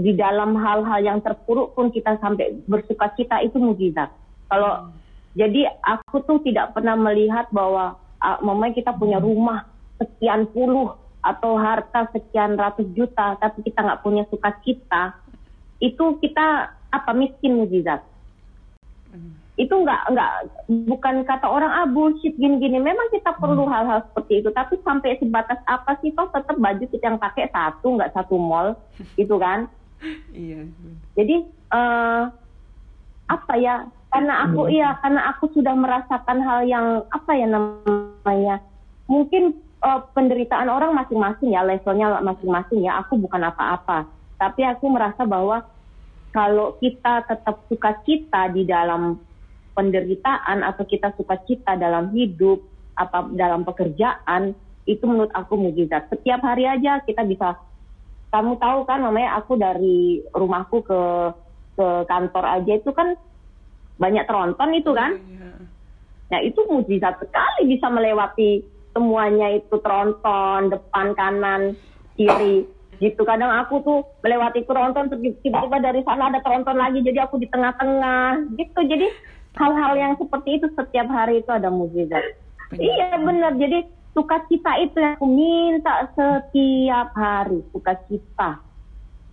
[0.00, 4.10] di dalam hal-hal yang terpuruk pun kita sampai bersukacita itu mukjizat.
[4.50, 4.90] Kalau hmm.
[5.38, 9.68] jadi aku tuh tidak pernah melihat bahwa uh, mamanya kita punya rumah
[10.00, 15.20] sekian puluh atau harta sekian ratus juta, tapi kita nggak punya sukacita,
[15.80, 18.04] itu kita apa miskin mujizat.
[19.10, 19.34] Hmm.
[19.58, 20.32] itu nggak nggak
[20.88, 22.80] bukan kata orang ah bullshit gini-gini.
[22.80, 23.72] Memang kita perlu hmm.
[23.74, 27.98] hal-hal seperti itu tapi sampai sebatas apa sih toh tetap baju kita yang pakai satu
[27.98, 28.78] nggak satu mall
[29.20, 29.68] gitu kan?
[30.32, 30.64] Iya
[31.12, 32.32] jadi uh,
[33.30, 34.98] apa ya karena aku iya.
[34.98, 38.56] karena aku sudah merasakan hal yang apa ya namanya
[39.06, 39.54] mungkin
[39.86, 45.68] uh, penderitaan orang masing-masing ya levelnya masing-masing ya aku bukan apa-apa tapi aku merasa bahwa
[46.32, 49.20] kalau kita tetap suka cita di dalam
[49.76, 52.64] penderitaan atau kita suka cita dalam hidup
[52.96, 54.56] apa dalam pekerjaan
[54.88, 56.08] itu menurut aku mujizat.
[56.08, 57.60] Setiap hari aja kita bisa
[58.32, 61.00] kamu tahu kan namanya aku dari rumahku ke
[61.76, 63.12] ke kantor aja itu kan
[64.00, 65.20] banyak tronton itu kan.
[65.20, 65.52] Iya.
[66.30, 68.64] Nah itu mujizat sekali bisa melewati
[68.96, 71.76] semuanya itu tronton depan kanan
[72.14, 72.66] kiri
[73.00, 75.08] gitu kadang aku tuh melewati tronton
[75.40, 78.80] tiba-tiba dari sana ada tronton lagi jadi aku di tengah-tengah gitu.
[78.84, 79.08] Jadi
[79.56, 82.22] hal-hal yang seperti itu setiap hari itu ada mukjizat.
[82.76, 83.56] Iya benar.
[83.56, 88.60] Jadi sukacita itu yang aku minta setiap hari sukacita.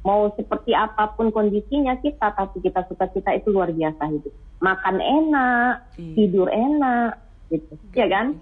[0.07, 4.31] Mau seperti apa pun kondisinya kita tapi kita sukacita itu luar biasa hidup.
[4.63, 6.13] Makan enak iya.
[6.15, 7.19] tidur enak
[7.51, 7.75] gitu.
[7.91, 8.39] Ya kan?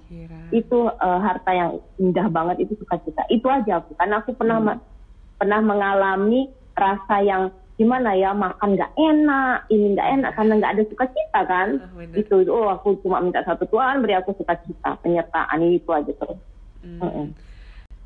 [0.53, 3.25] Itu uh, harta yang indah banget itu sukacita.
[3.33, 4.93] Itu aja aku karena aku pernah hmm
[5.35, 10.83] pernah mengalami rasa yang gimana ya makan nggak enak ini nggak enak karena nggak ada
[10.87, 11.69] sukacita kan?
[11.91, 16.39] Oh, itu oh aku cuma minta satu Tuhan beri aku sukacita penyertaan itu aja terus.
[16.79, 17.03] Hmm.
[17.03, 17.27] uh -uh.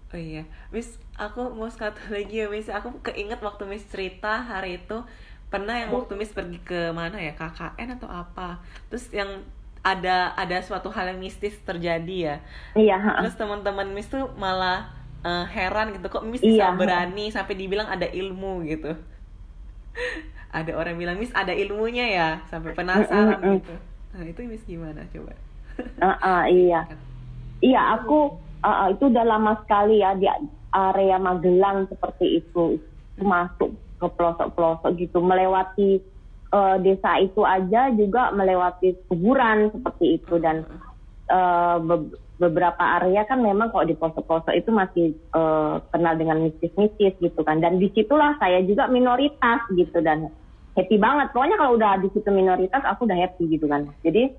[0.10, 0.44] oh iya.
[0.74, 2.66] Miss aku mau satu lagi ya Miss.
[2.70, 5.06] Aku keinget waktu Miss cerita hari itu
[5.54, 8.66] pernah yang waktu Miss pergi ke mana ya KKN atau apa?
[8.90, 9.46] Terus yang
[9.86, 12.36] ada ada suatu hal yang mistis terjadi ya.
[12.74, 16.08] Iya terus teman-teman Miss tuh malah uh, heran gitu.
[16.08, 16.76] Kok Miss bisa iya.
[16.76, 18.92] berani sampai dibilang ada ilmu gitu?
[20.50, 22.30] Ada orang bilang Miss ada ilmunya ya.
[22.50, 23.56] Sampai penasaran mm -mm.
[23.62, 23.74] gitu.
[24.18, 25.38] Nah itu Miss gimana coba?
[25.78, 26.90] Uh, uh, iya.
[27.62, 28.34] Iya aku
[28.66, 30.26] uh, itu udah lama sekali ya di
[30.74, 32.82] area Magelang seperti itu.
[33.22, 35.22] Masuk ke pelosok-pelosok gitu.
[35.22, 36.02] Melewati
[36.50, 40.66] uh, desa itu aja juga melewati kuburan seperti itu dan
[41.30, 41.78] uh,
[42.40, 47.60] beberapa area kan memang kalau di pelosok-pelosok itu masih uh, kenal dengan mistis-mistis gitu kan.
[47.60, 50.32] Dan di situlah saya juga minoritas gitu dan
[50.80, 51.36] happy banget.
[51.36, 53.92] Pokoknya kalau udah di situ minoritas aku udah happy gitu kan.
[54.02, 54.32] Jadi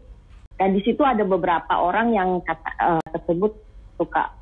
[0.56, 3.52] dan di situ ada beberapa orang yang kata uh, tersebut
[4.00, 4.32] suka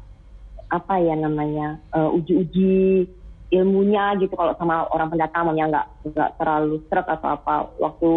[0.71, 3.11] apa ya namanya uh, uji-uji
[3.51, 4.39] ilmunya gitu.
[4.39, 7.55] Kalau sama orang pendatang yang nggak nggak terlalu seret atau apa.
[7.83, 8.11] Waktu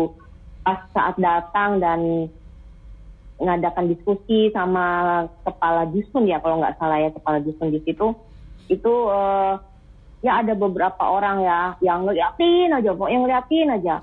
[0.61, 2.29] pas saat datang dan
[3.41, 8.13] mengadakan diskusi sama kepala dusun ya kalau nggak salah ya kepala dusun di situ.
[8.69, 9.57] Itu uh,
[10.21, 13.95] ya ada beberapa orang ya yang ngeliatin aja yang ngeliatin aja.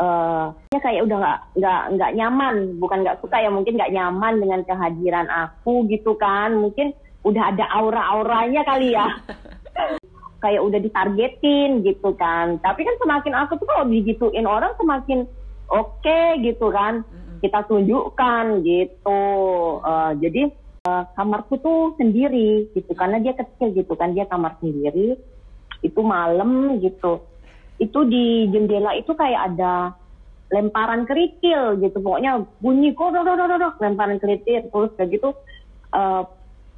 [0.00, 4.34] Uh, ya kayak udah nggak nggak nggak nyaman bukan nggak suka ya mungkin nggak nyaman
[4.40, 6.56] dengan kehadiran aku gitu kan.
[6.56, 6.96] Mungkin
[7.28, 9.06] udah ada aura-auranya kali ya.
[10.42, 12.58] Kayak udah ditargetin gitu kan.
[12.58, 15.22] Tapi kan semakin aku tuh kalau digituin orang semakin
[15.70, 17.06] oke okay, gitu kan
[17.42, 19.20] kita tunjukkan gitu.
[19.82, 20.48] Uh, jadi
[20.86, 25.18] uh, kamarku tuh sendiri gitu karena dia kecil gitu kan dia kamar sendiri
[25.82, 27.26] itu malam gitu.
[27.82, 29.98] Itu di jendela itu kayak ada
[30.52, 33.16] lemparan kerikil gitu pokoknya bunyi kok
[33.80, 35.32] lemparan kerikil terus kayak gitu
[35.96, 36.28] uh,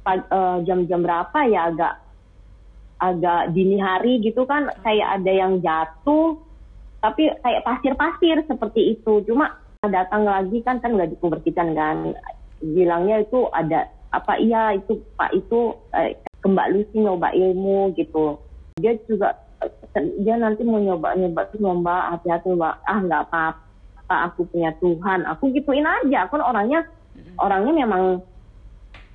[0.07, 1.93] uh, jam-jam berapa ya agak
[2.95, 6.39] agak dini hari gitu kan kayak ada yang jatuh
[7.03, 12.15] tapi kayak pasir-pasir seperti itu cuma datang lagi kan kan nggak dikonversikan kan.
[12.61, 18.39] Bilangnya itu ada apa iya itu pak itu eh, ke Mbak Lucy nyoba ilmu gitu.
[18.79, 19.35] Dia juga
[20.21, 22.75] dia nanti mau nyoba nyoba tuh mbak hati-hati mbak.
[22.85, 25.25] Ah nggak apa-apa aku punya Tuhan.
[25.25, 26.79] Aku gituin aja aku kan orangnya
[27.39, 28.21] orangnya memang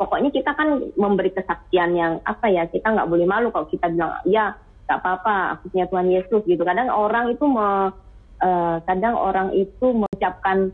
[0.00, 4.16] pokoknya kita kan memberi kesaksian yang apa ya kita nggak boleh malu kalau kita bilang
[4.24, 4.56] ya
[4.88, 6.62] nggak apa-apa aku punya Tuhan Yesus gitu.
[6.66, 7.94] Kadang orang itu me,
[8.42, 10.72] uh, kadang orang itu mengucapkan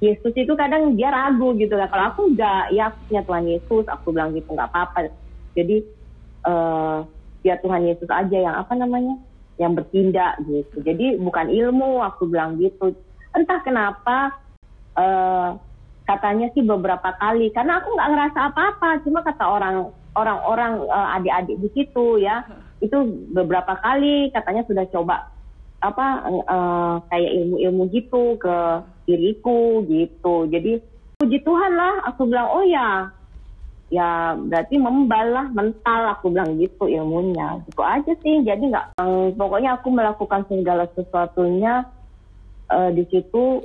[0.00, 1.88] Yesus itu kadang dia ragu gitu kan.
[1.92, 5.12] Kalau aku enggak, ya aku punya Tuhan Yesus, aku bilang gitu nggak apa-apa.
[5.52, 5.84] Jadi
[6.48, 7.04] uh,
[7.44, 9.20] ya Tuhan Yesus aja yang apa namanya,
[9.60, 10.80] yang bertindak gitu.
[10.80, 12.96] Jadi bukan ilmu aku bilang gitu.
[13.36, 14.40] Entah kenapa
[14.96, 15.60] uh,
[16.08, 19.04] katanya sih beberapa kali karena aku nggak ngerasa apa-apa.
[19.04, 22.42] Cuma kata orang orang-orang uh, adik-adik di situ ya
[22.80, 22.96] itu
[23.30, 25.28] beberapa kali katanya sudah coba
[25.80, 26.06] apa
[26.44, 28.56] uh, kayak ilmu-ilmu gitu ke
[29.08, 30.44] diriku gitu.
[30.52, 30.80] Jadi
[31.20, 33.08] puji Tuhan lah aku bilang oh ya
[33.90, 37.64] ya berarti membal lah mental aku bilang gitu ilmunya.
[37.64, 38.86] Gitu aja sih jadi nggak
[39.40, 41.88] pokoknya aku melakukan segala sesuatunya
[42.68, 43.64] uh, di situ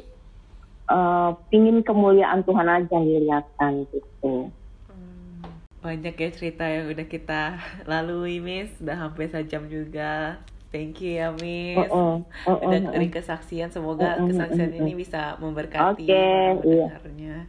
[0.89, 4.49] uh, pingin kemuliaan Tuhan aja yang dilihatkan gitu.
[4.89, 5.43] Hmm,
[5.83, 7.41] banyak ya cerita yang udah kita
[7.91, 8.71] lalui Miss.
[8.81, 10.39] Udah hampir sejam juga
[10.75, 11.87] Thank you ya Miss.
[11.87, 15.39] Uh, uh, uh, uh, udah dari kesaksian semoga uh, uh, kesaksian uh, uh, ini bisa
[15.39, 17.47] memberkati okay, iya.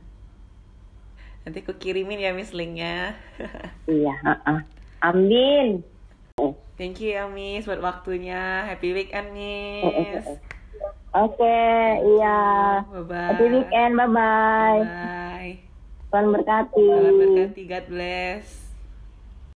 [1.42, 3.18] Nanti aku kirimin ya Miss linknya.
[3.90, 4.58] iya, uh -uh.
[5.02, 5.82] amin.
[6.78, 8.62] Thank you ya Miss buat waktunya.
[8.62, 10.22] Happy weekend Miss.
[11.10, 12.38] Oke, okay, iya.
[12.86, 13.26] Bye bye.
[13.34, 14.80] Happy weekend, bye bye.
[14.86, 15.54] Bye.
[16.14, 16.78] Tuhan berkati.
[16.78, 17.62] Tuhan berkati.
[17.66, 18.65] God bless.